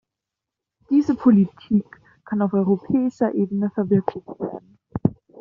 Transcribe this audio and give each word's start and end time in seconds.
Diese 0.89 1.13
Politik 1.13 2.01
kann 2.25 2.41
auf 2.41 2.53
europäischer 2.53 3.35
Ebene 3.35 3.69
verwirklicht 3.69 4.25
werden. 4.39 4.79